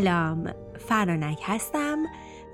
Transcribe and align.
سلام 0.00 0.50
فرانک 0.88 1.38
هستم 1.42 1.98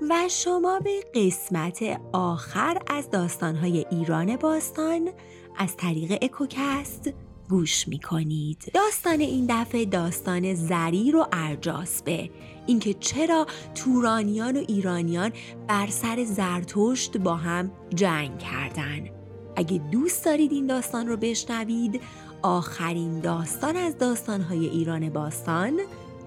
و 0.09 0.27
شما 0.29 0.79
به 0.79 1.03
قسمت 1.15 2.01
آخر 2.13 2.77
از 2.87 3.09
داستانهای 3.09 3.85
ایران 3.91 4.35
باستان 4.35 5.09
از 5.57 5.77
طریق 5.77 6.17
اکوکست 6.21 7.13
گوش 7.49 7.87
می 7.87 7.99
کنید. 7.99 8.71
داستان 8.73 9.19
این 9.19 9.45
دفعه 9.49 9.85
داستان 9.85 10.53
زریر 10.53 11.15
و 11.15 11.27
ارجاسبه 11.31 12.29
اینکه 12.65 12.93
چرا 12.93 13.47
تورانیان 13.75 14.57
و 14.57 14.63
ایرانیان 14.67 15.31
بر 15.67 15.87
سر 15.87 16.23
زرتشت 16.23 17.17
با 17.17 17.35
هم 17.35 17.71
جنگ 17.95 18.39
کردن 18.39 19.09
اگه 19.55 19.77
دوست 19.77 20.25
دارید 20.25 20.51
این 20.51 20.67
داستان 20.67 21.07
رو 21.07 21.17
بشنوید 21.17 22.01
آخرین 22.41 23.19
داستان 23.19 23.77
از 23.77 23.97
داستانهای 23.97 24.65
ایران 24.65 25.09
باستان 25.09 25.79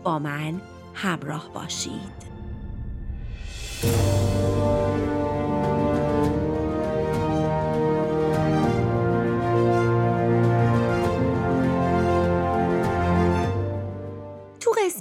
با 0.05 0.19
من 0.19 0.61
همراه 0.97 1.51
باشید. 1.55 2.27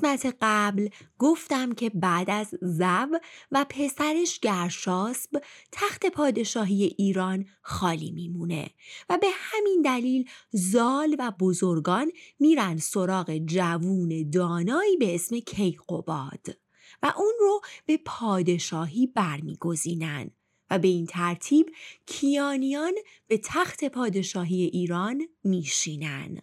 قسمت 0.05 0.35
قبل 0.41 0.89
گفتم 1.19 1.73
که 1.73 1.89
بعد 1.89 2.29
از 2.29 2.55
زو 2.61 3.19
و 3.51 3.65
پسرش 3.69 4.39
گرشاسب 4.39 5.41
تخت 5.71 6.05
پادشاهی 6.05 6.95
ایران 6.97 7.45
خالی 7.61 8.11
میمونه 8.11 8.69
و 9.09 9.17
به 9.17 9.27
همین 9.34 9.81
دلیل 9.81 10.29
زال 10.51 11.15
و 11.20 11.31
بزرگان 11.39 12.12
میرن 12.39 12.77
سراغ 12.77 13.37
جوون 13.37 14.29
دانایی 14.29 14.97
به 14.97 15.15
اسم 15.15 15.39
کیقوباد 15.39 16.57
و 17.03 17.13
اون 17.17 17.34
رو 17.40 17.62
به 17.85 17.99
پادشاهی 18.05 19.07
برمیگزینن 19.07 20.31
و 20.69 20.79
به 20.79 20.87
این 20.87 21.05
ترتیب 21.05 21.71
کیانیان 22.05 22.93
به 23.27 23.37
تخت 23.37 23.85
پادشاهی 23.85 24.62
ایران 24.63 25.27
میشینن. 25.43 26.41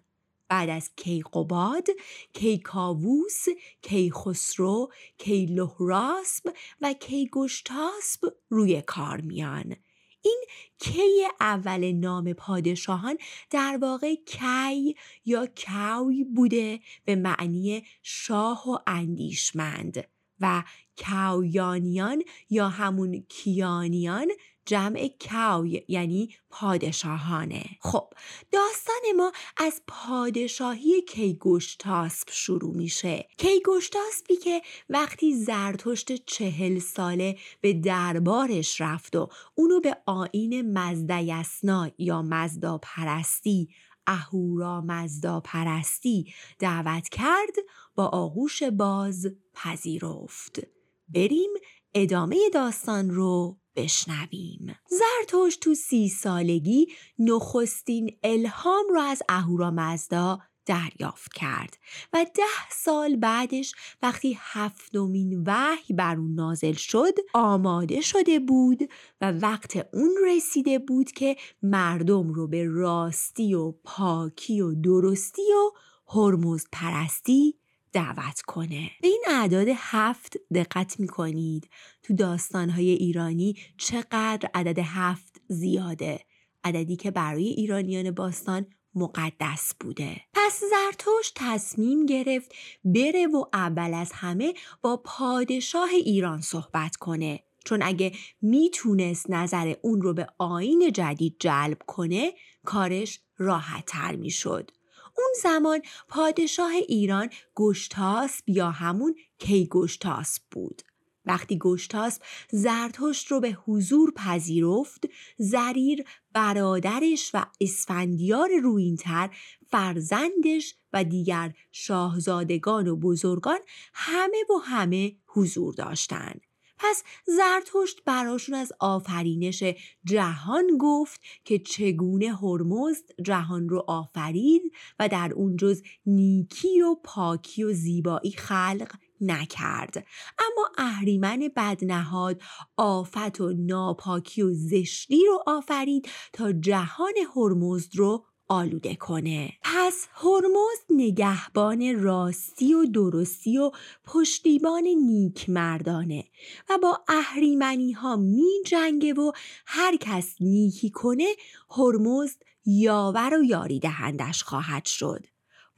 بعد 0.53 0.70
از 0.70 0.91
کیقوباد، 0.97 1.86
کیکاووس، 2.33 3.45
کیخسرو، 3.83 4.92
کیلهراسب 5.19 6.53
و 6.81 6.92
کیگشتاسب 6.92 8.20
روی 8.48 8.83
کار 8.83 9.20
میان. 9.20 9.77
این 10.22 10.44
کی 10.78 11.27
اول 11.41 11.92
نام 11.92 12.33
پادشاهان 12.33 13.19
در 13.50 13.78
واقع 13.83 14.14
کی 14.27 14.94
یا 15.25 15.48
کوی 15.56 16.25
بوده 16.25 16.81
به 17.05 17.16
معنی 17.16 17.83
شاه 18.03 18.70
و 18.70 18.78
اندیشمند 18.87 20.05
و 20.41 20.62
کویانیان 20.98 22.22
یا 22.50 22.69
همون 22.69 23.27
کیانیان 23.28 24.28
جمع 24.66 25.10
کوی 25.20 25.84
یعنی 25.88 26.34
پادشاهانه. 26.50 27.64
خب 27.80 28.12
داستان 28.52 29.02
ما 29.16 29.32
از 29.56 29.82
پادشاهی 29.86 31.02
کیگشتاسب 31.02 32.28
شروع 32.30 32.77
میشه. 32.77 33.28
کیگشتاسبی 33.38 34.36
که 34.36 34.62
وقتی 34.88 35.34
زرتشت 35.34 36.12
چهل 36.12 36.78
ساله 36.78 37.38
به 37.60 37.72
دربارش 37.72 38.80
رفت 38.80 39.16
و 39.16 39.28
اونو 39.54 39.80
به 39.80 39.96
آین 40.06 40.78
مزدیسنا 40.78 41.91
یا 41.98 42.22
مزدا 42.22 42.78
پرستی 42.82 43.69
اهورا 44.06 44.80
مزدا 44.80 45.41
پرستی 45.41 46.32
دعوت 46.58 47.08
کرد 47.08 47.54
با 47.94 48.06
آغوش 48.06 48.62
باز 48.62 49.26
پذیرفت. 49.54 50.60
بریم 51.08 51.50
ادامه 51.94 52.37
داستان 52.54 53.10
رو 53.10 53.58
بشنویم. 53.77 54.77
زرتوش 54.88 55.56
تو 55.56 55.75
سی 55.75 56.09
سالگی 56.09 56.87
نخستین 57.19 58.19
الهام 58.22 58.84
را 58.94 59.03
از 59.03 59.22
اهورامزدا 59.28 60.38
دریافت 60.66 61.33
کرد 61.33 61.78
و 62.12 62.27
ده 62.34 62.71
سال 62.71 63.16
بعدش 63.16 63.75
وقتی 64.03 64.38
هفتمین 64.41 65.43
وحی 65.47 65.94
بر 65.94 66.16
اون 66.16 66.34
نازل 66.34 66.72
شد 66.72 67.15
آماده 67.34 68.00
شده 68.00 68.41
بود 68.41 68.78
و 69.21 69.32
وقت 69.32 69.88
اون 69.94 70.11
رسیده 70.27 70.78
بود 70.78 71.12
که 71.12 71.37
مردم 71.62 72.32
رو 72.32 72.49
به 72.49 72.65
راستی 72.69 73.55
و 73.55 73.72
پاکی 73.84 74.61
و 74.61 74.75
درستی 74.75 75.43
و 75.43 75.71
هرمز 76.09 76.66
پرستی 76.72 77.62
دعوت 77.92 78.41
کنه. 78.41 78.91
به 79.03 79.08
این 79.08 79.25
اعداد 79.30 79.66
هفت 79.76 80.36
دقت 80.54 81.00
می‌کنید 81.00 81.70
تو 82.03 82.14
داستانهای 82.14 82.91
ایرانی 82.91 83.56
چقدر 83.78 84.50
عدد 84.54 84.78
هفت 84.78 85.41
زیاده. 85.48 86.20
عددی 86.64 86.97
که 86.97 87.10
برای 87.10 87.44
ایرانیان 87.44 88.10
باستان 88.10 88.66
مقدس 88.94 89.75
بوده. 89.81 90.20
پس 90.34 90.60
زرتوش 90.60 91.32
تصمیم 91.36 92.06
گرفت 92.06 92.52
بره 92.84 93.26
و 93.26 93.44
اول 93.52 93.94
از 93.94 94.12
همه 94.14 94.54
با 94.82 94.97
پادشاه 94.97 95.88
ایران 95.88 96.41
صحبت 96.41 96.97
کنه. 96.97 97.41
چون 97.64 97.82
اگه 97.82 98.12
می‌تونست 98.42 99.31
نظر 99.31 99.75
اون 99.82 100.02
رو 100.02 100.14
به 100.14 100.26
آین 100.38 100.92
جدید 100.92 101.36
جلب 101.41 101.78
کنه 101.86 102.32
کارش 102.64 103.20
راحت 103.38 103.86
تر 103.86 104.16
می‌شد. 104.16 104.70
اون 105.19 105.33
زمان 105.43 105.81
پادشاه 106.09 106.71
ایران 106.71 107.31
گشتاسب 107.56 108.49
یا 108.49 108.71
همون 108.71 109.15
کیگشتاسب 109.39 110.43
بود. 110.50 110.83
وقتی 111.25 111.59
گشتاسب 111.59 112.23
زرتشت 112.50 113.27
رو 113.27 113.41
به 113.41 113.50
حضور 113.67 114.12
پذیرفت 114.17 115.05
زریر 115.39 116.05
برادرش 116.33 117.31
و 117.34 117.47
اسفندیار 117.61 118.50
روینتر 118.62 119.31
فرزندش 119.71 120.75
و 120.93 121.05
دیگر 121.05 121.55
شاهزادگان 121.73 122.89
و 122.89 122.97
بزرگان 122.97 123.59
همه 123.94 124.44
و 124.50 124.59
همه 124.65 125.17
حضور 125.27 125.75
داشتند 125.75 126.41
پس 126.82 127.03
زرتشت 127.26 128.04
براشون 128.04 128.54
از 128.54 128.72
آفرینش 128.81 129.65
جهان 130.04 130.65
گفت 130.81 131.20
که 131.44 131.59
چگونه 131.59 132.34
هرمزد 132.34 133.04
جهان 133.25 133.69
رو 133.69 133.84
آفرید 133.88 134.62
و 134.98 135.09
در 135.09 135.32
اون 135.32 135.56
جز 135.56 135.82
نیکی 136.06 136.82
و 136.82 136.97
پاکی 137.04 137.65
و 137.65 137.72
زیبایی 137.72 138.32
خلق 138.32 138.93
نکرد. 139.20 140.06
اما 140.38 140.69
اهریمن 140.78 141.48
بدنهاد 141.56 142.43
آفت 142.76 143.41
و 143.41 143.53
ناپاکی 143.53 144.43
و 144.43 144.50
زشتی 144.53 145.26
رو 145.26 145.43
آفرید 145.47 146.09
تا 146.32 146.53
جهان 146.53 147.14
هرمزد 147.37 147.97
رو 147.97 148.25
آلوده 148.48 148.94
کنه. 148.94 149.53
پس 149.62 150.06
هرمز 150.14 150.78
نگهبان 150.91 152.03
راستی 152.03 152.75
و 152.75 152.84
درستی 152.84 153.58
و 153.58 153.70
پشتیبان 154.04 154.82
نیک 154.82 155.50
مردانه 155.50 156.25
و 156.70 156.78
با 156.82 157.04
اهریمنی 157.08 157.92
ها 157.92 158.16
می 158.16 158.62
جنگه 158.66 159.14
و 159.14 159.32
هر 159.66 159.97
کس 159.97 160.34
نیکی 160.41 160.91
کنه 160.91 161.28
هرمزد 161.70 162.42
یاور 162.66 163.38
و 163.41 163.44
یاری 163.44 163.78
دهندش 163.78 164.42
خواهد 164.42 164.86
شد. 164.86 165.26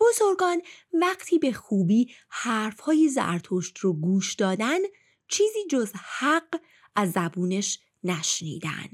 بزرگان 0.00 0.62
وقتی 0.92 1.38
به 1.38 1.52
خوبی 1.52 2.10
حرفهای 2.28 3.08
زرتشت 3.08 3.78
رو 3.78 3.92
گوش 3.92 4.34
دادن 4.34 4.78
چیزی 5.28 5.58
جز 5.70 5.92
حق 6.18 6.60
از 6.96 7.12
زبونش 7.12 7.78
نشنیدن. 8.04 8.88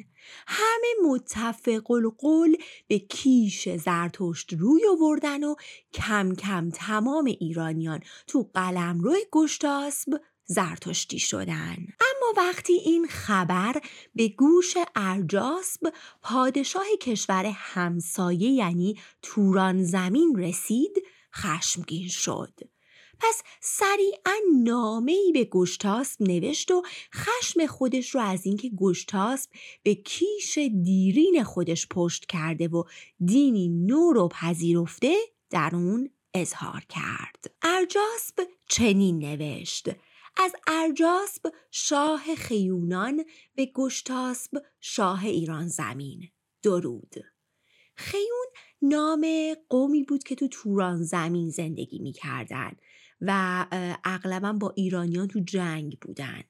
همه 0.47 1.11
متفق 1.11 1.91
القول 1.91 2.57
به 2.89 2.99
کیش 2.99 3.69
زرتشت 3.69 4.53
روی 4.53 4.83
آوردن 4.91 5.45
و 5.45 5.55
کم 5.93 6.35
کم 6.35 6.71
تمام 6.71 7.25
ایرانیان 7.25 8.01
تو 8.27 8.51
قلمرو 8.55 9.17
گشتاسب 9.33 10.21
زرتشتی 10.45 11.19
شدن. 11.19 11.77
اما 12.01 12.33
وقتی 12.37 12.73
این 12.73 13.07
خبر 13.07 13.83
به 14.15 14.29
گوش 14.29 14.75
ارجاسب 14.97 15.93
پادشاه 16.23 16.87
کشور 17.01 17.47
همسایه 17.47 18.51
یعنی 18.51 18.99
توران 19.23 19.83
زمین 19.83 20.37
رسید 20.39 21.03
خشمگین 21.35 22.09
شد. 22.09 22.61
پس 23.21 23.43
سریعا 23.61 24.35
نامه 24.63 25.13
ای 25.13 25.33
به 25.33 25.45
گشتاسب 25.45 26.23
نوشت 26.23 26.71
و 26.71 26.83
خشم 27.15 27.67
خودش 27.67 28.15
رو 28.15 28.21
از 28.21 28.47
اینکه 28.47 28.71
گشتاسب 28.77 29.51
به 29.83 29.95
کیش 29.95 30.59
دیرین 30.59 31.45
خودش 31.45 31.87
پشت 31.91 32.27
کرده 32.27 32.69
و 32.69 32.85
دینی 33.25 33.69
نو 33.69 34.13
رو 34.13 34.29
پذیرفته 34.29 35.17
در 35.51 35.71
اون 35.73 36.11
اظهار 36.35 36.85
کرد. 36.89 37.55
ارجاسب 37.63 38.49
چنین 38.69 39.19
نوشت 39.19 39.89
از 40.37 40.53
ارجاسب 40.67 41.53
شاه 41.71 42.35
خیونان 42.35 43.25
به 43.55 43.67
گشتاسب 43.75 44.63
شاه 44.81 45.25
ایران 45.25 45.69
زمین. 45.69 46.29
درود. 46.63 47.15
خیون 47.95 48.47
نام 48.83 49.27
قومی 49.69 50.03
بود 50.03 50.23
که 50.23 50.35
تو 50.35 50.49
توران 50.49 51.03
زمین 51.03 51.51
زندگی 51.51 51.99
می‌کردن. 51.99 52.77
و 53.21 53.67
اغلبا 54.05 54.53
با 54.53 54.73
ایرانیان 54.77 55.29
تو 55.29 55.41
جنگ 55.41 55.99
بودن 56.01 56.43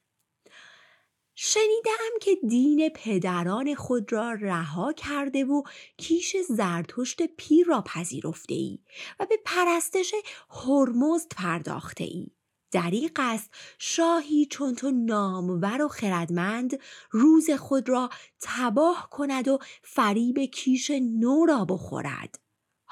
شنیدم 1.35 2.19
که 2.21 2.37
دین 2.49 2.89
پدران 2.89 3.75
خود 3.75 4.13
را 4.13 4.33
رها 4.33 4.93
کرده 4.93 5.45
و 5.45 5.63
کیش 5.97 6.37
زرتشت 6.49 7.23
پیر 7.23 7.67
را 7.67 7.83
پذیرفته 7.87 8.55
ای 8.55 8.79
و 9.21 9.27
به 9.27 9.39
پرستش 9.45 10.15
هرمزد 10.51 11.29
پرداخته 11.37 12.05
ای. 12.05 12.31
دریق 12.73 13.13
است 13.23 13.51
شاهی 13.79 14.47
چون 14.47 14.75
تو 14.75 14.91
نامور 14.91 15.83
و 15.83 15.89
خردمند 15.89 16.79
روز 17.11 17.51
خود 17.51 17.89
را 17.89 18.11
تباه 18.41 19.09
کند 19.11 19.49
و 19.49 19.59
فریب 19.83 20.39
کیش 20.39 20.91
نو 20.91 21.47
را 21.47 21.65
بخورد. 21.65 22.39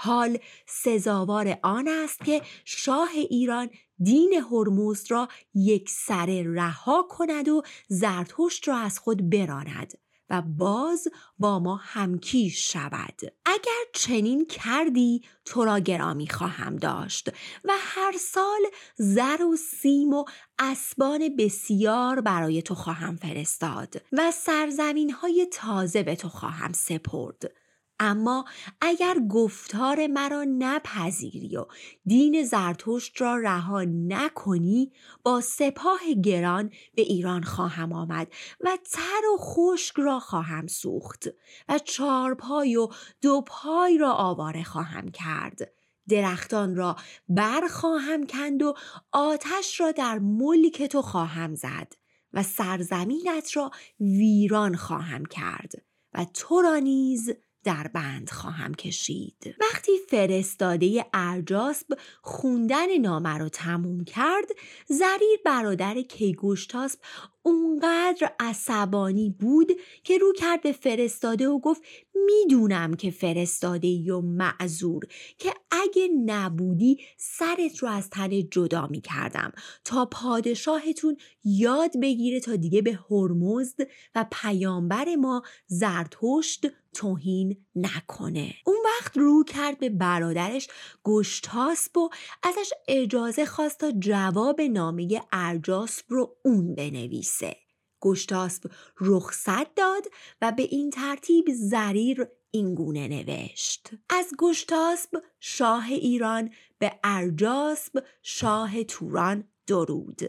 حال 0.01 0.39
سزاوار 0.67 1.59
آن 1.63 1.89
است 1.89 2.25
که 2.25 2.43
شاه 2.65 3.11
ایران 3.15 3.71
دین 3.99 4.33
هرموز 4.51 5.05
را 5.09 5.29
یک 5.55 5.91
سر 5.91 6.43
رها 6.47 7.07
کند 7.11 7.49
و 7.49 7.63
زرتشت 7.89 8.69
را 8.69 8.77
از 8.77 8.99
خود 8.99 9.31
براند 9.31 9.99
و 10.31 10.43
باز 10.43 11.09
با 11.39 11.59
ما 11.59 11.77
همکیش 11.77 12.73
شود. 12.73 13.21
اگر 13.45 13.83
چنین 13.95 14.47
کردی 14.47 15.25
تو 15.45 15.65
را 15.65 15.79
گرامی 15.79 16.29
خواهم 16.29 16.77
داشت 16.77 17.29
و 17.65 17.73
هر 17.79 18.13
سال 18.21 18.61
زر 18.97 19.43
و 19.43 19.57
سیم 19.57 20.13
و 20.13 20.25
اسبان 20.59 21.37
بسیار 21.39 22.21
برای 22.21 22.63
تو 22.63 22.75
خواهم 22.75 23.17
فرستاد 23.17 24.03
و 24.13 24.31
سرزمین 24.31 25.11
های 25.11 25.47
تازه 25.53 26.03
به 26.03 26.17
تو 26.17 26.29
خواهم 26.29 26.73
سپرد. 26.73 27.51
اما 28.01 28.45
اگر 28.81 29.17
گفتار 29.31 30.07
مرا 30.07 30.45
نپذیری 30.45 31.57
و 31.57 31.67
دین 32.07 32.45
زرتشت 32.45 33.21
را 33.21 33.37
رها 33.37 33.85
نکنی 33.85 34.93
با 35.23 35.41
سپاه 35.41 36.01
گران 36.25 36.71
به 36.95 37.03
ایران 37.03 37.43
خواهم 37.43 37.93
آمد 37.93 38.33
و 38.61 38.79
تر 38.93 39.29
و 39.35 39.37
خشک 39.39 39.95
را 39.97 40.21
خواهم 40.21 40.67
سوخت 40.67 41.29
و 41.69 41.79
چارپای 41.79 42.77
و 42.77 42.89
دو 43.23 43.45
پای 43.47 43.99
را 43.99 44.13
آواره 44.13 44.63
خواهم 44.63 45.09
کرد. 45.09 45.73
درختان 46.09 46.77
را 46.77 46.97
برخواهم 47.29 48.27
کند 48.27 48.63
و 48.63 48.75
آتش 49.13 49.81
را 49.81 49.93
در 49.93 50.19
ملک 50.19 50.83
تو 50.83 51.03
خواهم 51.03 51.55
زد 51.55 51.93
و 52.33 52.43
سرزمینت 52.43 53.57
را 53.57 53.71
ویران 54.01 54.77
خواهم 54.77 55.27
کرد 55.27 55.73
و 56.15 56.27
تو 56.35 56.61
را 56.61 56.77
نیز 56.77 57.31
در 57.65 57.91
بند 57.95 58.31
خواهم 58.31 58.75
کشید. 58.75 59.55
وقتی 59.61 59.93
فرستاده 60.09 61.05
ارجاسب 61.13 61.87
خوندن 62.23 62.97
نامه 62.97 63.39
رو 63.39 63.49
تموم 63.49 64.05
کرد 64.05 64.49
زریر 64.87 65.41
برادر 65.45 66.03
کیگوشتاسب 66.03 66.99
اونقدر 67.43 68.33
عصبانی 68.41 69.31
بود 69.31 69.73
که 70.05 70.19
رو 70.19 70.33
کرد 70.33 70.63
به 70.63 70.73
فرستاده 70.73 71.49
و 71.49 71.59
گفت 71.59 71.83
می‌دونم 72.27 72.95
که 72.95 73.11
فرستاده 73.11 73.89
یا 73.89 74.21
معذور 74.21 75.05
که 75.39 75.55
اگه 75.71 76.09
نبودی 76.27 77.01
سرت 77.17 77.79
رو 77.79 77.89
از 77.89 78.11
تن 78.11 78.49
جدا 78.49 78.87
می‌کردم 78.87 79.53
تا 79.85 80.05
پادشاهتون 80.05 81.17
یاد 81.45 81.91
بگیره 82.03 82.41
تا 82.41 82.57
دیگه 82.57 82.83
به 82.83 82.99
هرمزد 83.11 83.81
و 84.15 84.27
پیامبر 84.33 85.17
ما 85.17 85.43
زرتشت 85.67 86.67
توهین 86.95 87.57
نکنه. 87.77 88.55
اون 88.67 88.77
وقت 88.85 89.17
رو 89.17 89.45
کرد 89.45 89.79
به 89.79 89.89
برادرش 89.89 90.69
گشتاسب 91.05 91.97
و 91.97 92.09
ازش 92.43 92.73
اجازه 92.89 93.45
خواست 93.47 93.79
تا 93.79 93.93
جواب 93.99 94.61
نامه 94.61 95.21
ارجاسب 95.33 96.05
رو 96.09 96.37
اون 96.45 96.75
بنویسه. 96.75 97.68
گشتاسب 98.01 98.71
رخصت 99.01 99.75
داد 99.75 100.07
و 100.43 100.53
به 100.53 100.63
این 100.63 100.91
ترتیب 100.91 101.45
زریر 101.53 102.27
اینگونه 102.51 103.09
نوشت. 103.09 103.91
از 104.09 104.33
گشتاسب 104.39 105.23
شاه 105.41 105.87
ایران 105.89 106.51
به 106.79 106.93
ارجاسب 107.05 108.05
شاه 108.23 108.85
توران 108.85 109.45
درود. 109.67 110.21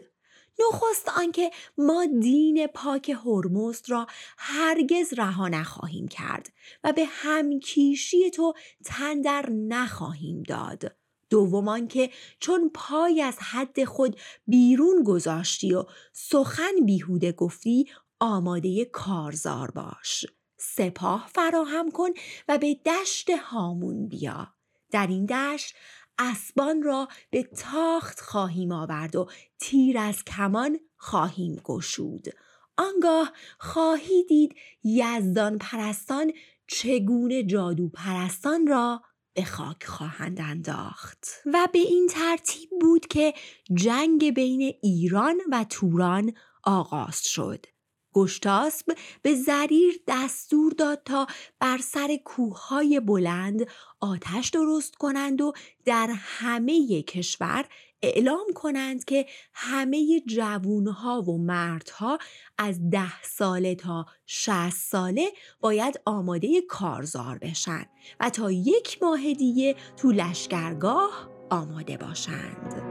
نخست 0.60 1.08
آنکه 1.08 1.50
ما 1.78 2.06
دین 2.20 2.66
پاک 2.66 3.10
هرمزد 3.24 3.90
را 3.90 4.06
هرگز 4.38 5.12
رها 5.12 5.48
نخواهیم 5.48 6.08
کرد 6.08 6.52
و 6.84 6.92
به 6.92 7.04
همکیشی 7.08 8.30
تو 8.30 8.54
تندر 8.84 9.50
نخواهیم 9.50 10.42
داد. 10.42 10.99
دوم 11.30 11.88
که 11.88 12.10
چون 12.40 12.70
پای 12.74 13.22
از 13.22 13.38
حد 13.38 13.84
خود 13.84 14.16
بیرون 14.46 15.02
گذاشتی 15.02 15.74
و 15.74 15.84
سخن 16.12 16.72
بیهوده 16.86 17.32
گفتی 17.32 17.86
آماده 18.20 18.84
کارزار 18.84 19.70
باش. 19.70 20.26
سپاه 20.56 21.30
فراهم 21.34 21.90
کن 21.90 22.08
و 22.48 22.58
به 22.58 22.74
دشت 22.74 23.30
هامون 23.30 24.08
بیا. 24.08 24.48
در 24.90 25.06
این 25.06 25.26
دشت 25.26 25.74
اسبان 26.18 26.82
را 26.82 27.08
به 27.30 27.42
تاخت 27.42 28.20
خواهیم 28.20 28.72
آورد 28.72 29.16
و 29.16 29.28
تیر 29.58 29.98
از 29.98 30.24
کمان 30.24 30.80
خواهیم 30.96 31.60
گشود. 31.64 32.28
آنگاه 32.76 33.32
خواهی 33.58 34.24
دید 34.24 34.54
یزدان 34.84 35.58
پرستان 35.58 36.32
چگونه 36.66 37.42
جادو 37.42 37.88
پرستان 37.88 38.66
را 38.66 39.02
به 39.34 39.44
خاک 39.44 39.84
خواهند 39.84 40.40
انداخت. 40.40 41.26
و 41.46 41.68
به 41.72 41.78
این 41.78 42.06
ترتیب 42.10 42.70
بود 42.80 43.06
که 43.06 43.34
جنگ 43.74 44.34
بین 44.34 44.74
ایران 44.82 45.40
و 45.50 45.64
توران 45.64 46.32
آغاز 46.64 47.24
شد. 47.24 47.66
گشتاسب 48.14 48.86
به 49.22 49.34
زریر 49.34 50.02
دستور 50.06 50.72
داد 50.72 51.02
تا 51.04 51.26
بر 51.60 51.78
سر 51.78 52.16
کوههای 52.24 53.00
بلند 53.00 53.66
آتش 54.00 54.48
درست 54.48 54.94
کنند 54.94 55.40
و 55.40 55.52
در 55.84 56.10
همه 56.16 57.02
کشور 57.02 57.64
اعلام 58.02 58.46
کنند 58.54 59.04
که 59.04 59.26
همه 59.54 60.20
جوونها 60.28 61.22
و 61.22 61.38
مردها 61.38 62.18
از 62.58 62.90
ده 62.90 63.22
ساله 63.22 63.74
تا 63.74 64.06
شست 64.26 64.90
ساله 64.90 65.28
باید 65.60 66.00
آماده 66.04 66.60
کارزار 66.68 67.38
بشن 67.38 67.84
و 68.20 68.30
تا 68.30 68.50
یک 68.50 69.02
ماه 69.02 69.34
دیگه 69.34 69.76
تو 69.96 70.12
لشکرگاه 70.12 71.30
آماده 71.50 71.96
باشند. 71.96 72.89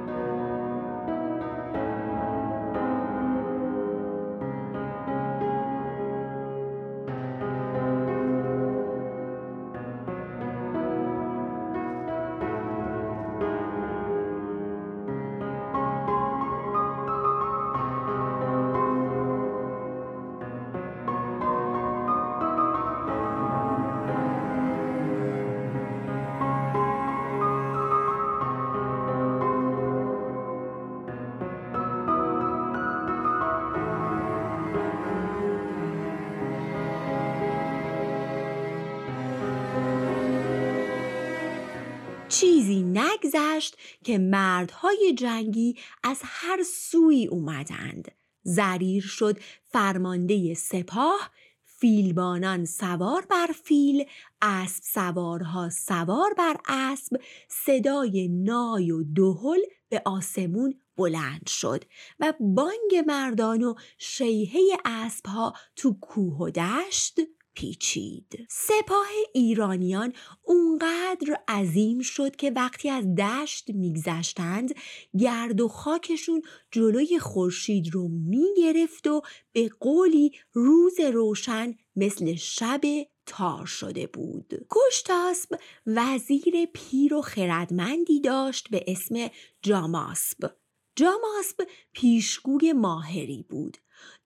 چیزی 42.40 42.84
نگذشت 42.84 43.78
که 44.04 44.18
مردهای 44.18 45.14
جنگی 45.18 45.76
از 46.04 46.20
هر 46.24 46.64
سوی 46.64 47.28
اومدند. 47.28 48.12
زریر 48.44 49.04
شد 49.04 49.40
فرمانده 49.66 50.54
سپاه 50.54 51.32
فیلبانان 51.66 52.66
سوار 52.66 53.26
بر 53.30 53.48
فیل 53.64 54.06
اسب 54.42 54.84
سوارها 54.84 55.70
سوار 55.70 56.34
بر 56.38 56.58
اسب 56.68 57.22
صدای 57.48 58.28
نای 58.28 58.92
و 58.92 59.04
دهل 59.04 59.60
به 59.90 60.02
آسمون 60.06 60.74
بلند 60.98 61.48
شد 61.48 61.84
و 62.20 62.34
بانگ 62.40 63.04
مردان 63.08 63.64
و 63.64 63.74
شیهه 63.98 64.62
اسبها 64.86 65.54
تو 65.76 65.94
کوه 66.02 66.38
و 66.38 66.50
دشت 66.50 67.20
پیچید 67.60 68.48
سپاه 68.50 69.08
ایرانیان 69.34 70.14
اونقدر 70.44 71.40
عظیم 71.48 72.00
شد 72.02 72.36
که 72.36 72.52
وقتی 72.52 72.90
از 72.90 73.16
دشت 73.16 73.70
میگذشتند 73.70 74.74
گرد 75.20 75.62
و 75.62 75.68
خاکشون 75.68 76.42
جلوی 76.72 77.20
خورشید 77.20 77.94
رو 77.94 78.08
می‌گرفت 78.08 79.08
و 79.08 79.22
به 79.52 79.70
قولی 79.80 80.32
روز 80.54 81.00
روشن 81.00 81.76
مثل 81.96 82.36
شب 82.36 82.82
تار 83.26 83.66
شده 83.66 84.08
بود. 84.08 84.54
گشتاسب 84.70 85.60
وزیر 85.86 86.66
پیر 86.74 87.14
و 87.14 87.22
خردمندی 87.22 88.22
داشت 88.22 88.70
به 88.70 88.84
اسم 88.88 89.30
جاماسب. 89.62 90.52
جاماسب 90.96 91.68
پیشگوی 91.94 92.74
ماهری 92.74 93.46
بود. 93.50 93.78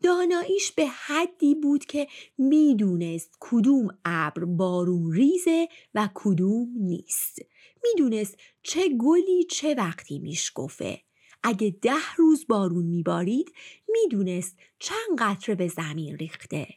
داناییش 0.04 0.72
به 0.72 0.86
حدی 0.88 1.56
بود 1.56 1.86
که 1.86 2.08
می‌دونست 2.38 3.38
کدوم 3.40 3.88
ابر 4.06 4.46
بارون 4.46 5.12
ریزه 5.14 5.68
و 5.94 6.10
کدوم 6.14 6.68
نیست. 6.76 7.40
می‌دونست 7.84 8.38
چه 8.64 8.90
گلی 8.90 9.44
چه 9.44 9.76
وقتی 9.76 10.20
میشکفه. 10.20 11.02
اگه 11.44 11.76
ده 11.82 12.16
روز 12.18 12.46
بارون 12.48 12.86
میبارید 12.86 13.52
می‌دونست 13.90 14.58
چند 14.80 15.18
قطره 15.20 15.56
به 15.56 15.68
زمین 15.68 16.18
ریخته. 16.18 16.68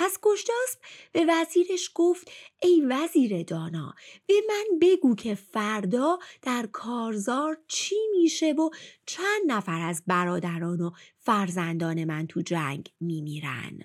پس 0.00 0.18
گشتاسب 0.22 0.78
به 1.12 1.26
وزیرش 1.28 1.90
گفت 1.94 2.30
ای 2.62 2.86
وزیر 2.88 3.42
دانا 3.42 3.94
به 4.26 4.34
من 4.48 4.78
بگو 4.82 5.14
که 5.14 5.34
فردا 5.34 6.18
در 6.42 6.68
کارزار 6.72 7.58
چی 7.68 7.96
میشه 8.10 8.52
و 8.52 8.70
چند 9.06 9.42
نفر 9.46 9.80
از 9.80 10.02
برادران 10.06 10.80
و 10.80 10.90
فرزندان 11.18 12.04
من 12.04 12.26
تو 12.26 12.40
جنگ 12.40 12.92
میمیرن. 13.00 13.80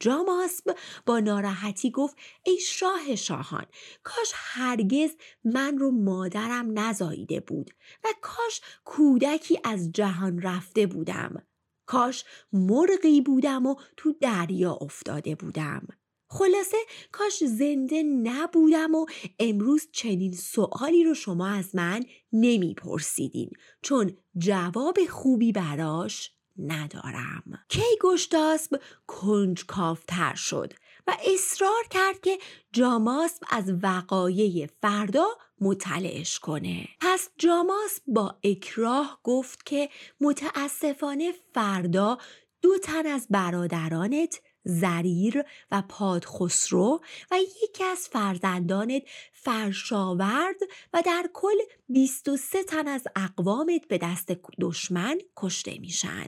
جاماسب 0.00 0.76
با 1.06 1.20
ناراحتی 1.20 1.90
گفت 1.90 2.16
ای 2.42 2.58
شاه 2.58 3.16
شاهان 3.16 3.66
کاش 4.02 4.32
هرگز 4.34 5.10
من 5.44 5.78
رو 5.78 5.90
مادرم 5.90 6.78
نزاییده 6.78 7.40
بود 7.40 7.70
و 8.04 8.08
کاش 8.20 8.60
کودکی 8.84 9.58
از 9.64 9.92
جهان 9.92 10.42
رفته 10.42 10.86
بودم 10.86 11.46
کاش 11.90 12.24
مرغی 12.52 13.20
بودم 13.20 13.66
و 13.66 13.74
تو 13.96 14.14
دریا 14.20 14.72
افتاده 14.72 15.34
بودم. 15.34 15.86
خلاصه 16.28 16.76
کاش 17.12 17.44
زنده 17.44 18.02
نبودم 18.02 18.94
و 18.94 19.06
امروز 19.38 19.88
چنین 19.92 20.32
سوالی 20.32 21.04
رو 21.04 21.14
شما 21.14 21.48
از 21.48 21.74
من 21.74 22.04
نمیپرسیدین 22.32 23.50
چون 23.82 24.16
جواب 24.38 24.98
خوبی 25.08 25.52
براش 25.52 26.32
ندارم. 26.58 27.42
کی 27.68 27.82
گشتاسب 28.02 28.80
کنجکافتر 29.06 30.34
شد؟ 30.34 30.72
و 31.06 31.16
اصرار 31.34 31.84
کرد 31.90 32.20
که 32.20 32.38
جاماسب 32.72 33.42
از 33.50 33.72
وقایع 33.82 34.68
فردا 34.82 35.26
مطلعش 35.60 36.38
کنه 36.38 36.88
پس 37.00 37.28
جاماسب 37.38 38.02
با 38.06 38.38
اکراه 38.44 39.20
گفت 39.22 39.66
که 39.66 39.88
متاسفانه 40.20 41.32
فردا 41.54 42.18
دو 42.62 42.78
تن 42.78 43.06
از 43.06 43.26
برادرانت 43.30 44.40
زریر 44.64 45.44
و 45.70 45.82
پادخسرو 45.88 47.00
و 47.30 47.36
یکی 47.62 47.84
از 47.84 48.08
فرزندانت 48.08 49.02
فرشاورد 49.32 50.56
و 50.92 51.02
در 51.06 51.30
کل 51.32 51.56
23 51.88 52.62
تن 52.62 52.88
از 52.88 53.04
اقوامت 53.16 53.88
به 53.88 53.98
دست 53.98 54.32
دشمن 54.60 55.18
کشته 55.36 55.78
میشن. 55.78 56.26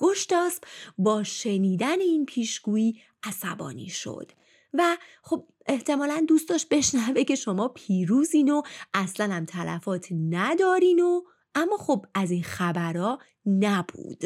گشتاسب 0.00 0.62
با 0.98 1.22
شنیدن 1.22 2.00
این 2.00 2.26
پیشگویی 2.26 3.00
عصبانی 3.22 3.88
شد 3.88 4.32
و 4.74 4.96
خب 5.22 5.46
احتمالا 5.66 6.24
دوست 6.28 6.48
داشت 6.48 6.68
بشنوه 6.68 7.24
که 7.24 7.34
شما 7.34 7.68
پیروزین 7.68 8.52
و 8.52 8.62
اصلا 8.94 9.34
هم 9.34 9.44
تلفات 9.44 10.08
ندارین 10.30 11.00
و 11.00 11.22
اما 11.54 11.76
خب 11.76 12.06
از 12.14 12.30
این 12.30 12.42
خبرها 12.42 13.18
نبود. 13.46 14.24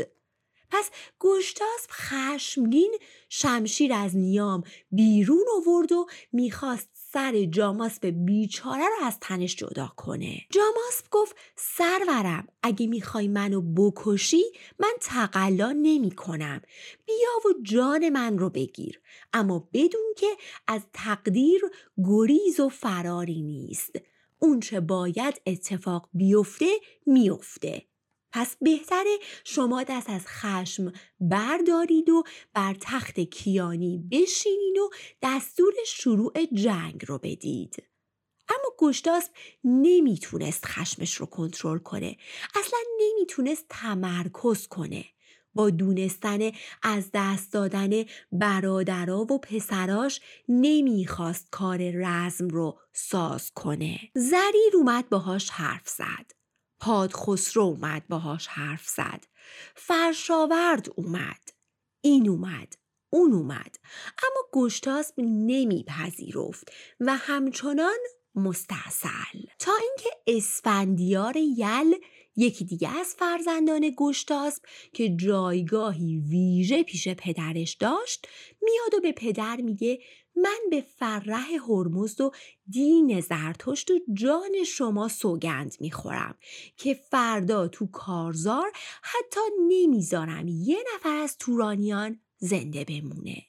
پس 0.71 0.90
گشتاسب 1.21 1.90
خشمگین 1.90 2.95
شمشیر 3.28 3.93
از 3.93 4.16
نیام 4.16 4.62
بیرون 4.90 5.45
آورد 5.57 5.93
و 5.93 6.07
می‌خواست 6.33 6.88
سر 7.14 7.44
جاماسب 7.44 8.06
بیچاره 8.06 8.85
رو 9.00 9.06
از 9.06 9.21
تنش 9.21 9.56
جدا 9.56 9.92
کنه. 9.97 10.40
جاماسب 10.50 11.11
گفت 11.11 11.37
سرورم 11.56 12.47
اگه 12.62 12.87
می‌خوای 12.87 13.28
منو 13.28 13.61
بکشی 13.61 14.42
من 14.78 14.92
تقلا 15.00 15.73
نمی 15.83 16.11
کنم 16.11 16.61
بیا 17.06 17.50
و 17.50 17.62
جان 17.62 18.09
من 18.09 18.38
رو 18.38 18.50
بگیر. 18.50 19.00
اما 19.33 19.68
بدون 19.73 20.14
که 20.16 20.26
از 20.66 20.83
تقدیر 20.92 21.61
گریز 22.04 22.61
و 22.61 22.68
فراری 22.68 23.42
نیست. 23.42 23.92
اونچه 24.38 24.80
باید 24.80 25.40
اتفاق 25.47 26.09
بیفته 26.14 26.66
میفته 27.06 27.83
پس 28.37 28.57
بهتره 28.61 29.19
شما 29.45 29.83
دست 29.83 30.11
از 30.11 30.26
خشم 30.26 30.93
بردارید 31.21 32.11
و 32.11 32.23
بر 32.55 32.76
تخت 32.81 33.21
کیانی 33.21 33.99
بشینید 34.11 34.79
و 34.79 34.91
دستور 35.23 35.73
شروع 35.87 36.33
جنگ 36.53 37.05
رو 37.07 37.19
بدید. 37.19 37.83
اما 38.49 38.75
گشتاسب 38.79 39.31
نمی‌تونست 39.64 40.67
خشمش 40.67 41.14
رو 41.14 41.26
کنترل 41.26 41.79
کنه. 41.79 42.17
اصلا 42.55 42.79
نمی‌تونست 43.00 43.67
تمرکز 43.69 44.67
کنه. 44.67 45.05
با 45.55 45.71
دونستن 45.71 46.50
از 46.83 47.11
دست 47.14 47.53
دادن 47.53 48.05
برادرا 48.33 49.21
و 49.21 49.38
پسراش 49.38 50.21
نمی‌خواست 50.49 51.49
کار 51.50 51.79
رزم 51.95 52.49
رو 52.49 52.81
ساز 52.93 53.50
کنه. 53.50 54.00
زریر 54.14 54.75
اومد 54.75 55.09
باهاش 55.09 55.50
حرف 55.50 55.88
زد. 55.88 56.43
پادخسرو 56.85 57.62
اومد 57.62 58.09
باهاش 58.09 58.47
حرف 58.47 58.88
زد. 58.88 59.25
فرشاورد 59.75 60.88
اومد. 60.97 61.49
این 62.00 62.29
اومد 62.29 62.75
اون 63.11 63.33
اومد. 63.33 63.76
اما 64.19 64.49
گشتاسب 64.53 65.14
نمیپذیرفت 65.19 66.73
و 67.00 67.17
همچنان 67.17 67.99
مستاصل. 68.35 69.41
تا 69.59 69.73
اینکه 69.83 70.11
اسفندیار 70.26 71.37
یل 71.37 71.95
یکی 72.37 72.64
دیگه 72.64 72.99
از 72.99 73.14
فرزندان 73.19 73.95
گشتاسب 73.97 74.62
که 74.93 75.17
جایگاهی 75.17 76.17
ویژه 76.17 76.83
پیش 76.83 77.09
پدرش 77.09 77.75
داشت 77.75 78.29
میاد 78.62 78.95
و 78.95 79.00
به 79.00 79.12
پدر 79.12 79.57
میگه 79.57 79.99
من 80.37 80.59
به 80.71 80.81
فرح 80.81 81.53
هرمزد 81.69 82.21
و 82.21 82.31
دین 82.69 83.21
زرتشت 83.21 83.91
و 83.91 83.99
جان 84.12 84.64
شما 84.67 85.09
سوگند 85.09 85.75
می‌خورم 85.81 86.38
که 86.76 86.95
فردا 86.95 87.69
تو 87.69 87.87
کارزار 87.87 88.73
حتی 89.03 89.41
نمی‌ذارم 89.69 90.49
یه 90.49 90.79
نفر 90.95 91.17
از 91.17 91.38
تورانیان 91.38 92.21
زنده 92.38 92.85
بمونه. 92.85 93.43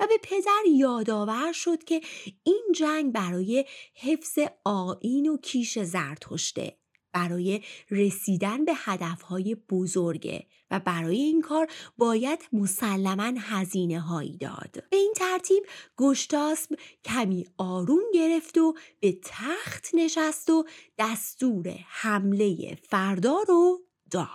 و 0.00 0.06
به 0.06 0.18
پدر 0.22 0.62
یادآور 0.76 1.52
شد 1.52 1.84
که 1.84 2.00
این 2.42 2.64
جنگ 2.74 3.12
برای 3.12 3.64
حفظ 3.94 4.38
آین 4.64 5.28
و 5.28 5.36
کیش 5.36 5.78
زرتشته. 5.78 6.77
برای 7.12 7.62
رسیدن 7.90 8.64
به 8.64 8.72
هدفهای 8.76 9.54
بزرگه 9.54 10.46
و 10.70 10.80
برای 10.80 11.16
این 11.16 11.40
کار 11.40 11.66
باید 11.98 12.38
مسلما 12.52 13.32
هزینه 13.40 14.00
هایی 14.00 14.36
داد. 14.36 14.84
به 14.90 14.96
این 14.96 15.12
ترتیب 15.16 15.66
گشتاسب 15.96 16.76
کمی 17.04 17.46
آروم 17.58 18.02
گرفت 18.14 18.58
و 18.58 18.74
به 19.00 19.18
تخت 19.24 19.88
نشست 19.94 20.50
و 20.50 20.64
دستور 20.98 21.74
حمله 21.88 22.78
فردا 22.88 23.36
رو 23.48 23.78
داد. 24.10 24.28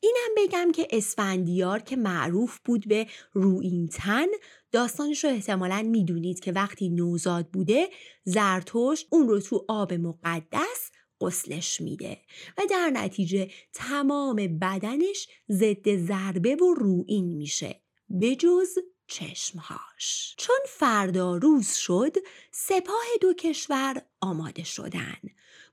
اینم 0.00 0.34
بگم 0.36 0.72
که 0.72 0.88
اسفندیار 0.90 1.78
که 1.78 1.96
معروف 1.96 2.58
بود 2.64 2.88
به 2.88 3.06
روینتن 3.32 4.26
داستانش 4.72 5.24
رو 5.24 5.30
احتمالا 5.30 5.82
می‌دونید 5.82 6.40
که 6.40 6.52
وقتی 6.52 6.88
نوزاد 6.88 7.48
بوده 7.48 7.88
زرتشت 8.24 9.06
اون 9.10 9.28
رو 9.28 9.40
تو 9.40 9.64
آب 9.68 9.92
مقدس 9.92 10.90
قسلش 11.20 11.80
میده 11.80 12.20
و 12.58 12.62
در 12.70 12.90
نتیجه 12.90 13.50
تمام 13.72 14.36
بدنش 14.36 15.28
ضد 15.50 15.96
ضربه 15.96 16.56
و 16.56 16.74
روین 16.74 17.36
میشه 17.36 17.80
به 18.10 18.36
جز 18.36 18.78
چشمهاش. 19.06 20.34
چون 20.38 20.58
فردا 20.68 21.36
روز 21.36 21.72
شد 21.72 22.16
سپاه 22.52 23.06
دو 23.20 23.34
کشور 23.34 24.02
آماده 24.20 24.64
شدن. 24.64 25.18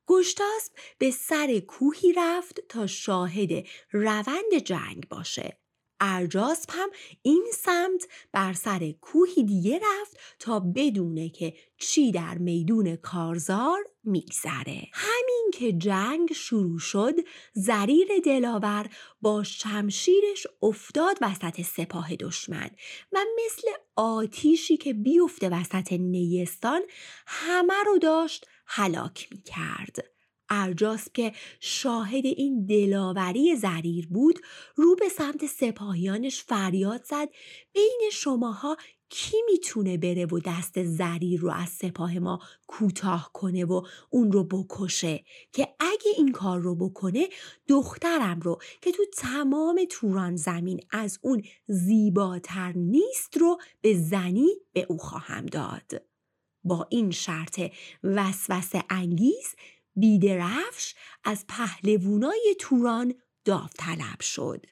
گشتاسب 0.07 0.71
به 0.97 1.11
سر 1.11 1.59
کوهی 1.59 2.13
رفت 2.13 2.59
تا 2.69 2.87
شاهد 2.87 3.67
روند 3.91 4.57
جنگ 4.63 5.07
باشه. 5.09 5.57
ارجاسب 5.99 6.69
هم 6.69 6.89
این 7.21 7.45
سمت 7.53 8.07
بر 8.31 8.53
سر 8.53 8.91
کوهی 9.01 9.43
دیگه 9.43 9.79
رفت 9.79 10.17
تا 10.39 10.59
بدونه 10.59 11.29
که 11.29 11.53
چی 11.77 12.11
در 12.11 12.37
میدون 12.37 12.95
کارزار 12.95 13.79
میگذره. 14.03 14.87
همین 14.93 15.51
که 15.53 15.71
جنگ 15.73 16.33
شروع 16.33 16.79
شد 16.79 17.13
زریر 17.53 18.07
دلاور 18.25 18.89
با 19.21 19.43
شمشیرش 19.43 20.47
افتاد 20.61 21.17
وسط 21.21 21.61
سپاه 21.61 22.15
دشمن 22.15 22.69
و 23.11 23.19
مثل 23.45 23.67
آتیشی 23.95 24.77
که 24.77 24.93
بیفته 24.93 25.49
وسط 25.49 25.93
نیستان 25.93 26.81
همه 27.27 27.83
رو 27.85 27.97
داشت 27.97 28.47
هلاک 28.65 29.27
می‌کرد. 29.31 30.14
ارجاس 30.49 31.07
که 31.13 31.31
شاهد 31.59 32.25
این 32.25 32.65
دلاوری 32.65 33.55
زریر 33.55 34.07
بود 34.07 34.39
رو 34.75 34.95
به 34.95 35.09
سمت 35.09 35.45
سپاهیانش 35.45 36.43
فریاد 36.43 37.03
زد 37.03 37.29
بین 37.73 38.09
شماها 38.11 38.77
کی 39.09 39.37
می‌تونه 39.51 39.97
بره 39.97 40.25
و 40.25 40.39
دست 40.39 40.83
زریر 40.83 41.39
رو 41.39 41.51
از 41.51 41.69
سپاه 41.69 42.19
ما 42.19 42.39
کوتاه 42.67 43.29
کنه 43.33 43.65
و 43.65 43.81
اون 44.09 44.31
رو 44.31 44.43
بکشه؟ 44.43 45.23
که 45.53 45.67
اگه 45.79 46.11
این 46.17 46.31
کار 46.31 46.59
رو 46.59 46.75
بکنه 46.75 47.27
دخترم 47.67 48.39
رو 48.39 48.57
که 48.81 48.91
تو 48.91 49.03
تمام 49.17 49.79
توران 49.89 50.35
زمین 50.35 50.79
از 50.89 51.19
اون 51.21 51.43
زیباتر 51.67 52.73
نیست 52.75 53.37
رو 53.37 53.57
به 53.81 53.93
زنی 53.93 54.49
به 54.73 54.85
او 54.89 54.97
خواهم 54.97 55.45
داد. 55.45 56.01
با 56.63 56.87
این 56.89 57.11
شرط 57.11 57.61
وسوسه 58.03 58.83
انگیز 58.89 59.55
بیدرفش 59.95 60.95
از 61.23 61.45
پهلوونای 61.47 62.55
توران 62.59 63.13
داوطلب 63.45 64.21
شد. 64.21 64.65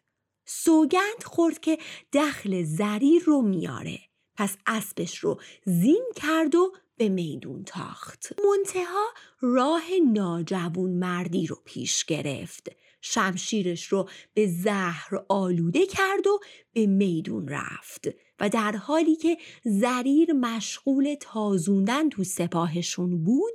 سوگند 0.45 1.23
خورد 1.23 1.59
که 1.59 1.77
دخل 2.13 2.63
زریر 2.63 3.23
رو 3.23 3.41
میاره. 3.41 3.99
پس 4.35 4.57
اسبش 4.65 5.17
رو 5.17 5.41
زین 5.65 6.05
کرد 6.15 6.55
و 6.55 6.73
به 6.97 7.09
میدون 7.09 7.63
تاخت. 7.63 8.27
منتها 8.49 9.05
راه 9.41 9.83
ناجوون 10.13 10.91
مردی 10.91 11.47
رو 11.47 11.57
پیش 11.65 12.05
گرفت. 12.05 12.69
شمشیرش 13.05 13.85
رو 13.85 14.09
به 14.33 14.47
زهر 14.47 15.23
آلوده 15.29 15.85
کرد 15.85 16.27
و 16.27 16.39
به 16.73 16.85
میدون 16.85 17.47
رفت 17.47 18.07
و 18.39 18.49
در 18.49 18.71
حالی 18.71 19.15
که 19.15 19.37
زریر 19.63 20.33
مشغول 20.33 21.15
تازوندن 21.19 22.09
تو 22.09 22.23
سپاهشون 22.23 23.23
بود 23.23 23.53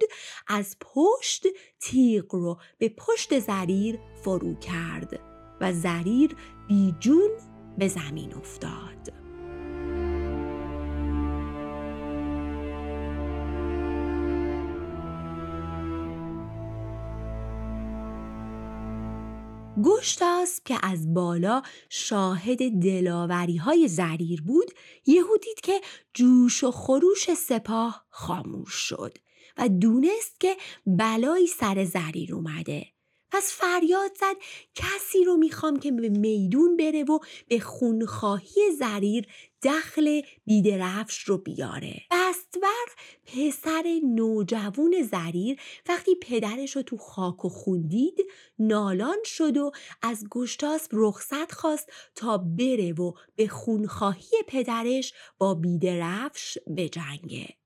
از 0.48 0.76
پشت 0.80 1.46
تیغ 1.80 2.34
رو 2.34 2.58
به 2.78 2.88
پشت 2.88 3.38
زریر 3.38 3.98
فرو 4.24 4.54
کرد 4.54 5.20
و 5.60 5.72
زریر 5.72 6.36
بیجون 6.68 7.30
به 7.78 7.88
زمین 7.88 8.34
افتاد. 8.34 9.27
گشتاسب 19.82 20.62
که 20.64 20.78
از 20.82 21.14
بالا 21.14 21.62
شاهد 21.90 22.70
دلاوری 22.82 23.56
های 23.56 23.88
زریر 23.88 24.42
بود 24.42 24.70
یهو 25.06 25.36
دید 25.36 25.60
که 25.62 25.80
جوش 26.14 26.64
و 26.64 26.70
خروش 26.70 27.34
سپاه 27.34 28.06
خاموش 28.10 28.74
شد 28.74 29.18
و 29.58 29.68
دونست 29.68 30.40
که 30.40 30.56
بلایی 30.86 31.46
سر 31.46 31.84
زریر 31.84 32.34
اومده. 32.34 32.86
پس 33.30 33.52
فریاد 33.52 34.10
زد 34.20 34.36
کسی 34.74 35.24
رو 35.24 35.36
می‌خوام 35.36 35.78
که 35.78 35.92
به 35.92 36.08
میدون 36.08 36.76
بره 36.76 37.04
و 37.04 37.18
به 37.48 37.60
خونخواهی 37.60 38.60
زریر 38.78 39.26
دخل 39.62 40.20
بیدرفش 40.44 41.18
رو 41.18 41.38
بیاره. 41.38 42.02
بستور 42.10 42.86
پسر 43.26 44.00
نوجوون 44.04 45.02
زریر 45.02 45.60
وقتی 45.88 46.14
پدرش 46.14 46.76
رو 46.76 46.82
تو 46.82 46.96
خاک 46.96 47.44
و 47.44 47.48
خون 47.48 47.88
دید 47.88 48.18
نالان 48.58 49.18
شد 49.24 49.56
و 49.56 49.70
از 50.02 50.24
گشتاس 50.30 50.88
رخصت 50.92 51.52
خواست 51.52 51.92
تا 52.14 52.38
بره 52.38 52.92
و 52.92 53.12
به 53.36 53.48
خونخواهی 53.48 54.36
پدرش 54.46 55.12
با 55.38 55.54
بیدرفش 55.54 56.58
بجنگه. 56.76 57.57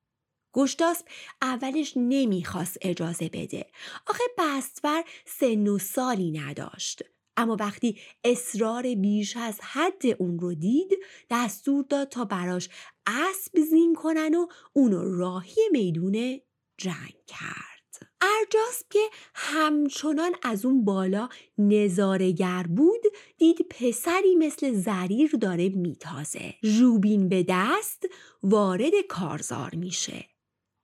گشتاسب 0.53 1.07
اولش 1.43 1.93
نمی‌خواست 1.97 2.79
اجازه 2.81 3.29
بده. 3.29 3.67
آخه 4.07 4.25
بستور 4.39 5.05
سن 5.27 5.69
و 5.69 5.79
سالی 5.79 6.31
نداشت. 6.31 7.03
اما 7.37 7.57
وقتی 7.61 7.99
اصرار 8.25 8.95
بیش 8.95 9.37
از 9.37 9.61
حد 9.63 10.03
اون 10.19 10.39
رو 10.39 10.55
دید 10.55 10.91
دستور 11.31 11.85
داد 11.89 12.09
تا 12.09 12.25
براش 12.25 12.69
اسب 13.07 13.61
زین 13.61 13.95
کنن 13.95 14.35
و 14.35 14.47
اونو 14.73 15.19
راهی 15.19 15.61
میدون 15.73 16.41
جنگ 16.79 17.17
کرد. 17.27 17.73
ارجاسب 18.21 18.87
که 18.91 18.99
همچنان 19.35 20.33
از 20.43 20.65
اون 20.65 20.85
بالا 20.85 21.29
نظارگر 21.59 22.67
بود 22.69 23.01
دید 23.39 23.59
پسری 23.71 24.35
مثل 24.39 24.73
زریر 24.73 25.37
داره 25.41 25.69
میتازه. 25.69 26.55
ژوبین 26.65 27.29
به 27.29 27.47
دست 27.49 28.07
وارد 28.43 28.93
کارزار 29.09 29.75
میشه. 29.75 30.32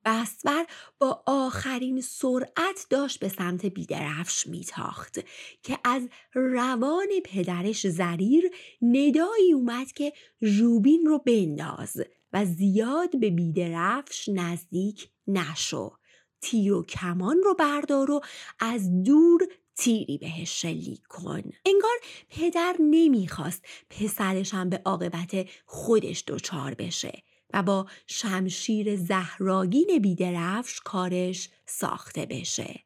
بستور 0.08 0.66
با 0.98 1.22
آخرین 1.26 2.00
سرعت 2.00 2.86
داشت 2.90 3.20
به 3.20 3.28
سمت 3.28 3.66
بیدرفش 3.66 4.46
میتاخت 4.46 5.18
که 5.62 5.78
از 5.84 6.08
روان 6.34 7.08
پدرش 7.24 7.86
زریر 7.86 8.50
ندایی 8.82 9.52
اومد 9.54 9.92
که 9.92 10.12
روبین 10.40 11.06
رو 11.06 11.18
بنداز 11.18 12.02
و 12.32 12.44
زیاد 12.44 13.20
به 13.20 13.30
بیدرفش 13.30 14.28
نزدیک 14.28 15.08
نشو. 15.26 15.92
تیر 16.40 16.72
و 16.72 16.82
کمان 16.82 17.36
رو 17.44 17.54
بردار 17.54 18.10
و 18.10 18.20
از 18.60 19.02
دور 19.02 19.42
تیری 19.76 20.18
بهش 20.18 20.60
شلیک 20.62 21.02
کن. 21.08 21.42
انگار 21.66 21.96
پدر 22.30 22.76
نمی‌خواست 22.80 23.64
پسرشم 23.90 24.68
به 24.68 24.82
عاقبت 24.84 25.48
خودش 25.66 26.24
دچار 26.26 26.74
بشه. 26.74 27.22
و 27.54 27.62
با 27.62 27.86
شمشیر 28.06 28.96
زهراگین 28.96 29.98
بیدرفش 30.02 30.80
کارش 30.80 31.48
ساخته 31.66 32.26
بشه. 32.26 32.84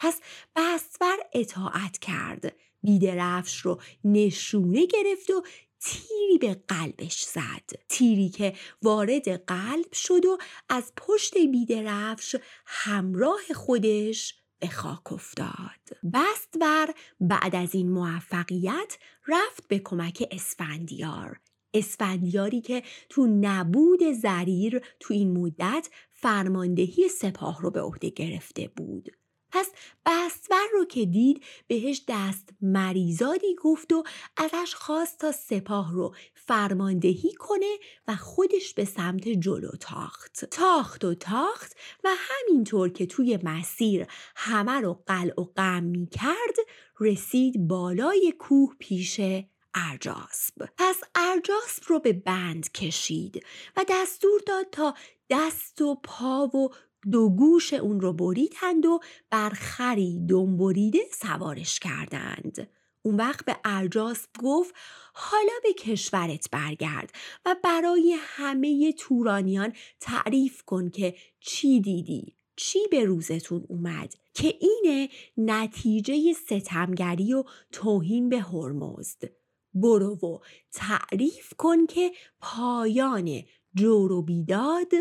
پس 0.00 0.20
بستور 0.56 1.16
اطاعت 1.32 1.98
کرد. 1.98 2.56
بیدرفش 2.82 3.58
رو 3.58 3.80
نشونه 4.04 4.86
گرفت 4.86 5.30
و 5.30 5.42
تیری 5.80 6.38
به 6.40 6.54
قلبش 6.68 7.22
زد. 7.24 7.70
تیری 7.88 8.28
که 8.28 8.54
وارد 8.82 9.44
قلب 9.46 9.92
شد 9.92 10.26
و 10.26 10.38
از 10.68 10.92
پشت 10.96 11.34
بیدرفش 11.38 12.36
همراه 12.66 13.40
خودش 13.54 14.34
به 14.58 14.68
خاک 14.68 15.12
افتاد. 15.12 15.98
بستور 16.12 16.94
بعد 17.20 17.56
از 17.56 17.74
این 17.74 17.90
موفقیت 17.90 18.98
رفت 19.28 19.68
به 19.68 19.78
کمک 19.78 20.28
اسفندیار 20.30 21.40
اسفندیاری 21.74 22.60
که 22.60 22.82
تو 23.08 23.26
نبود 23.26 24.12
زریر 24.12 24.80
تو 25.00 25.14
این 25.14 25.38
مدت 25.38 25.88
فرماندهی 26.12 27.08
سپاه 27.08 27.62
رو 27.62 27.70
به 27.70 27.80
عهده 27.80 28.10
گرفته 28.10 28.70
بود. 28.76 29.08
پس 29.52 29.70
بستور 30.06 30.68
رو 30.72 30.84
که 30.84 31.04
دید 31.04 31.44
بهش 31.66 32.04
دست 32.08 32.48
مریزادی 32.60 33.54
گفت 33.62 33.92
و 33.92 34.02
ازش 34.36 34.74
خواست 34.74 35.18
تا 35.18 35.32
سپاه 35.32 35.92
رو 35.92 36.14
فرماندهی 36.34 37.32
کنه 37.38 37.78
و 38.08 38.16
خودش 38.16 38.74
به 38.74 38.84
سمت 38.84 39.28
جلو 39.28 39.70
تاخت 39.80 40.44
تاخت 40.44 41.04
و 41.04 41.14
تاخت 41.14 41.76
و 42.04 42.08
همینطور 42.18 42.88
که 42.88 43.06
توی 43.06 43.38
مسیر 43.42 44.06
همه 44.36 44.80
رو 44.80 45.02
قلع 45.06 45.40
و 45.40 45.44
غم 45.44 45.84
می 45.84 46.06
کرد 46.06 46.56
رسید 47.00 47.68
بالای 47.68 48.32
کوه 48.38 48.74
پیشه 48.78 49.48
ارجاسب 49.74 50.68
پس 50.76 50.96
ارجاسب 51.14 51.82
رو 51.86 51.98
به 51.98 52.12
بند 52.12 52.72
کشید 52.72 53.46
و 53.76 53.84
دستور 53.88 54.40
داد 54.46 54.66
تا 54.72 54.94
دست 55.30 55.80
و 55.80 55.94
پا 55.94 56.46
و 56.46 56.70
دو 57.12 57.28
گوش 57.28 57.72
اون 57.72 58.00
رو 58.00 58.12
بریدند 58.12 58.86
و 58.86 59.00
بر 59.30 59.50
خری 59.50 60.26
دنبریده 60.28 60.98
سوارش 61.12 61.78
کردند. 61.80 62.68
اون 63.02 63.16
وقت 63.16 63.44
به 63.44 63.56
ارجاسب 63.64 64.28
گفت 64.42 64.74
حالا 65.14 65.52
به 65.62 65.72
کشورت 65.72 66.50
برگرد 66.50 67.12
و 67.46 67.56
برای 67.64 68.16
همه 68.18 68.92
تورانیان 68.92 69.72
تعریف 70.00 70.62
کن 70.62 70.90
که 70.90 71.14
چی 71.40 71.80
دیدی 71.80 72.34
چی 72.56 72.78
به 72.90 73.04
روزتون 73.04 73.64
اومد 73.68 74.14
که 74.34 74.54
اینه 74.60 75.08
نتیجه 75.36 76.32
ستمگری 76.32 77.34
و 77.34 77.44
توهین 77.72 78.28
به 78.28 78.40
هرمزد. 78.40 79.37
برو 79.74 80.14
و 80.14 80.38
تعریف 80.72 81.54
کن 81.58 81.86
که 81.86 82.12
پایان 82.40 83.42
جور 83.74 84.12
و 84.12 84.22
بیداد 84.22 84.92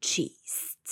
چیست. 0.00 0.90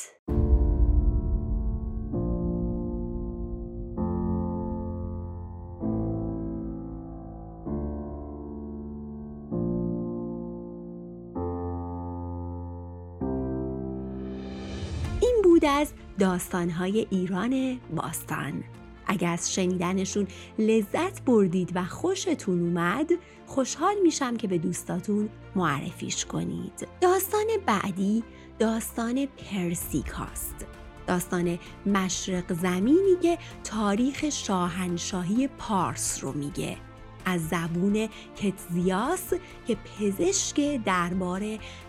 این 15.20 15.40
بود 15.44 15.64
از 15.64 15.92
داستانهای 16.18 17.06
ایران 17.10 17.80
باستان. 17.96 18.64
اگر 19.06 19.32
از 19.32 19.54
شنیدنشون 19.54 20.26
لذت 20.58 21.22
بردید 21.24 21.72
و 21.74 21.84
خوشتون 21.84 22.60
اومد 22.60 23.10
خوشحال 23.46 23.94
میشم 24.02 24.36
که 24.36 24.48
به 24.48 24.58
دوستاتون 24.58 25.28
معرفیش 25.56 26.24
کنید. 26.24 26.88
داستان 27.00 27.46
بعدی 27.66 28.22
داستان 28.58 29.26
پرسیکاست. 29.26 30.66
داستان 31.06 31.58
مشرق 31.86 32.52
زمینی 32.52 33.16
که 33.22 33.38
تاریخ 33.64 34.30
شاهنشاهی 34.30 35.48
پارس 35.48 36.24
رو 36.24 36.32
میگه. 36.32 36.76
از 37.24 37.48
زبون 37.48 38.08
کتزیاس 38.36 39.32
که 39.66 39.74
پزشک 39.76 40.84
دربار 40.84 41.42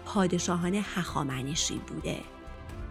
پادشاهان 0.06 0.76
هخامنشی 0.76 1.82
بوده. 1.88 2.18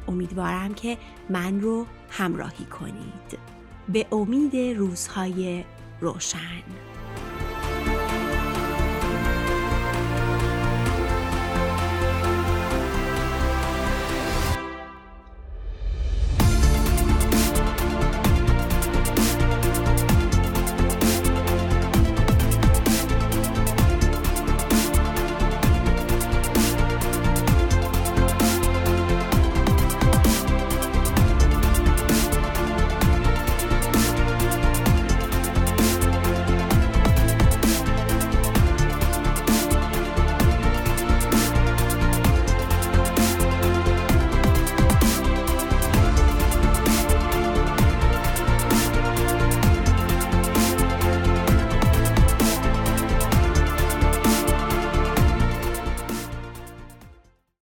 امیدوارم 0.09 0.75
که 0.75 0.99
من 1.31 1.61
رو 1.61 1.87
همراهی 2.11 2.65
کنید. 2.65 3.54
به 3.88 4.07
امید 4.12 4.57
روزهای 4.57 5.64
روشن. 6.01 6.62